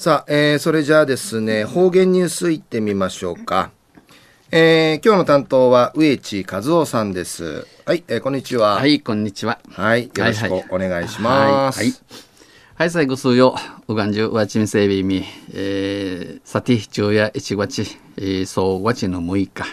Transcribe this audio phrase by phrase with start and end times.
[0.00, 3.70] さあ、えー、それじゃあですね、方言ニュースいってみましょうか。
[4.50, 7.66] えー、今日の担当は植地和夫さんです。
[7.84, 8.76] はい、えー、こんにちは。
[8.76, 9.58] はい、こんにちは。
[9.68, 11.80] はい、よろしくお願いします。
[11.80, 11.94] はい、はい
[12.76, 13.54] はい、最後数よ、
[13.88, 15.22] うがんじゅうわちみせびみ、
[15.52, 17.82] えー、さて、昼夜1月、
[18.16, 19.64] えー、そう月の6日、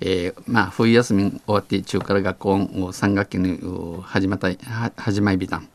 [0.00, 3.58] えー、まあ、冬休み終わって、中から学校3学期に
[4.04, 4.52] 始まった、
[4.96, 5.68] 始まりびたん。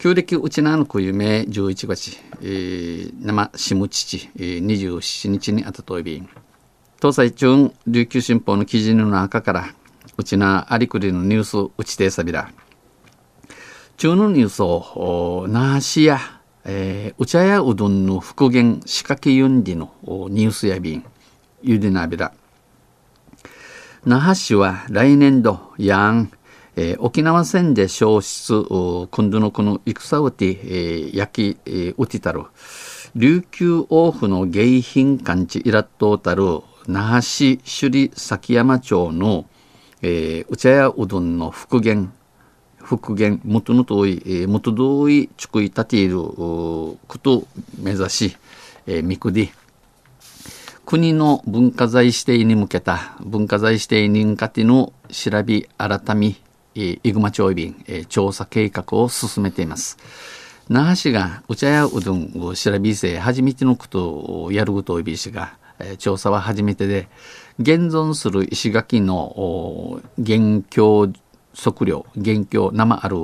[0.00, 6.26] 旧暦うちなのくゆめ11月、えー、生しむ父、えー、27日にあたといびん。
[7.02, 9.74] 東西中琉球新報の記事の中から
[10.16, 12.50] うちなありくりのニュースうちてさびら。
[13.98, 16.18] 中のニュースを那覇市や、
[16.64, 19.92] えー、うちゃやうどんの復元仕掛けゆんりの
[20.30, 21.04] ニュースやびん。
[21.62, 22.32] ゆでなびら。
[24.06, 26.32] 那覇市は来年度やん
[26.76, 28.52] えー、沖縄戦で消失、
[29.10, 32.44] 今度のこの戦うて、えー、焼き、えー、うてたる、
[33.16, 39.46] 琉球王府の迎賓館地イラットたる、那覇市首里崎山町の、
[40.02, 42.12] えー、うちゃやうどんの復元、
[42.78, 47.46] 復元、元の遠い、えー、元遠い地区いたていること
[47.78, 48.36] 目指し、
[48.86, 49.50] えー、みくり、
[50.86, 56.34] 国の文化財指定に向けた文化財指定認可ての調べ改め
[56.74, 59.98] イグマ町便調査計画を進めています。
[60.68, 65.58] 那覇市がお茶やうどんを調べせ初めてのことをやることをびしが
[65.98, 67.08] 調査は初めてで
[67.58, 71.12] 現存する石垣の現況
[71.54, 73.16] 測量現況生ある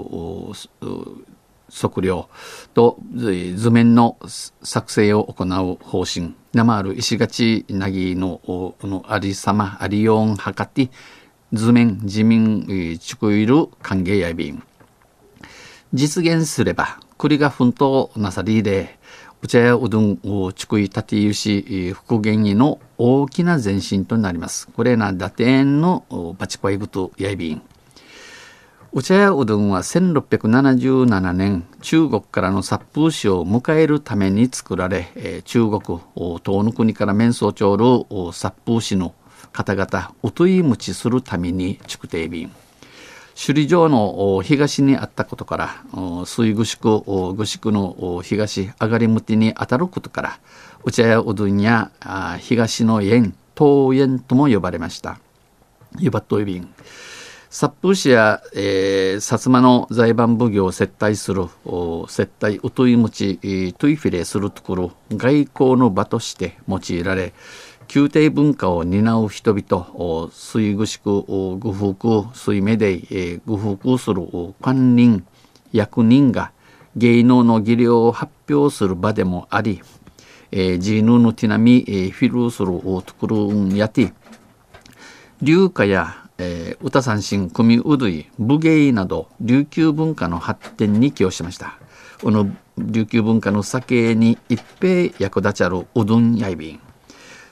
[1.70, 2.28] 測量
[2.74, 4.18] と図面の
[4.62, 8.40] 作成を行う方針生ある石垣なぎの
[8.82, 10.90] のありさまありよんはかて
[11.52, 14.62] 図面自民地区いる歓迎やびん。
[15.94, 18.98] 実現すれば栗が奮闘なさりで
[19.42, 24.66] お茶やうどんを地区いたてゆし復元への大きな前進となります。
[24.68, 27.62] これな打点のバチコイブとやびん。
[28.92, 36.00] お茶やうどんは1677年中国からの殺風使を迎えるために作られ中国
[36.44, 39.14] 東の国から面相長る殺風使の
[39.56, 42.52] 方々おといむちするために築堤便。
[43.34, 47.02] 首里城の東にあったことから水具宿
[47.34, 50.38] 具宿の東上がり向きにあたることから
[50.84, 51.90] お茶屋うどんや
[52.38, 55.18] 東の縁東縁とも呼ばれました。
[55.98, 56.68] 湯葉といびん
[57.48, 61.46] 殺風市や、えー、薩摩の財番奉行を接待する
[62.08, 63.38] 接待うといむち
[63.78, 67.32] トゥイフィレするところ外交の場として用いられ
[67.94, 71.22] 宮廷文化を担う人々水具宿
[71.58, 74.22] 愚服水目で愚服する
[74.60, 75.24] 官人
[75.72, 76.52] 役人が
[76.96, 79.82] 芸能の技量を発表する場でもあり、
[80.50, 82.68] えー、ジーヌのティナミ、えー、フィルする
[83.04, 84.14] ところんやて
[85.42, 91.78] 流歌や、えー、歌三振組うどい武芸など琉球文化の発展に寄与しました。
[92.22, 96.85] この琉球文化の酒に一平役立ちゃるうどんやいびん。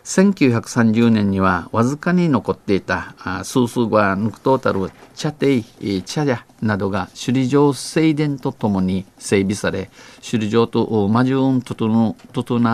[0.04, 5.62] 1930年にはわずかに残っていたスースーガヌクトータル茶亭
[6.02, 12.16] 茶屋などが首里城正殿とともに整備され首里城と魔順整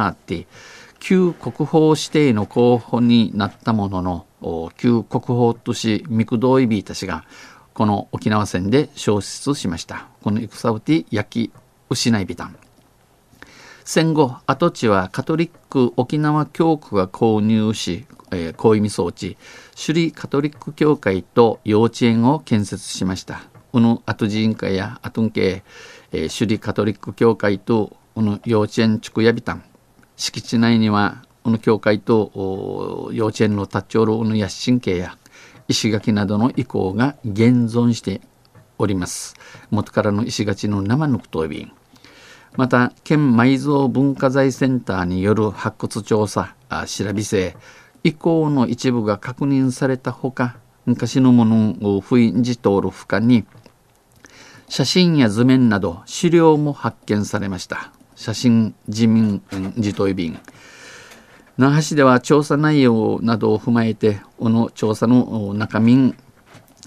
[0.09, 0.47] って
[0.99, 7.25] 旧国宝指定の候補になったものの旧国宝都市ミクドイビーたちが
[7.75, 10.09] この沖縄戦で消失しました。
[10.23, 11.53] この戦うて焼き
[11.89, 12.57] 失いびたん。
[13.93, 19.37] 戦後跡地はカトリック沖縄教区が購入し、えー、高意味装置。
[19.75, 23.43] 首里カトリック教会と幼稚園を建設しました。
[23.73, 25.65] この跡地委員会やアトン系、
[26.13, 29.65] えー、首里カトリック教会とこの幼稚園地区やびたん。
[30.15, 35.19] 敷地内にはこの教会と幼稚園の立ち寄るこの野心系や
[35.67, 38.21] 石垣などの遺構が現存して
[38.79, 39.35] おります。
[39.73, 41.73] 元からの石垣の生のくとびん
[42.57, 46.55] また県埋蔵文化財センターによる発掘調査
[46.87, 47.57] 調べせ
[48.03, 50.57] 以降の一部が確認されたほか
[50.87, 53.45] 昔のものを不意じ通る深に
[54.69, 57.91] 写真や図面など資料も発見されました。
[58.15, 59.43] 写真自民
[59.77, 60.39] 自問便。
[61.57, 66.15] 那覇市では調査内容などを踏まえてこの調査の中身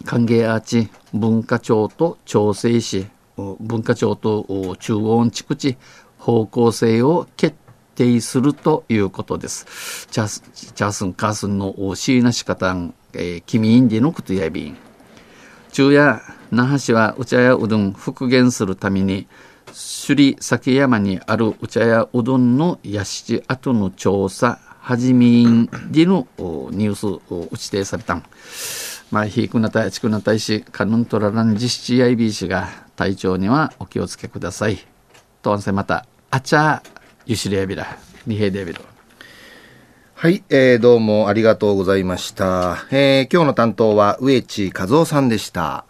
[0.05, 3.07] 歓迎アーチ文化庁と調整し
[3.37, 5.77] 文化庁と中央地区地
[6.17, 7.55] 方向性を決
[7.95, 10.07] 定するということです。
[10.11, 14.77] チャースンカースンのシーナシカタン、えー、君インディのクトヤビン。
[15.71, 16.21] 昼夜、
[16.51, 19.27] 那覇市はお茶やうどん復元するために
[20.05, 28.23] 首里酒山にあるお茶屋うどんの屋敷跡の調査、はじめんでのニュースを打ち定されたん。
[29.11, 32.67] まあ、ひくなた、ちくなたいし、かぬんとららん実施 IB が
[33.03, 34.77] 体調にはお気をつけください。
[35.41, 36.81] とんせまた、あちゃ、
[37.25, 38.79] ゆしりやびら、にへでびろ。
[40.15, 42.85] はい、えー、どうもありがとうございました。
[42.91, 45.83] えー、今日の担当は植地和夫さんでした。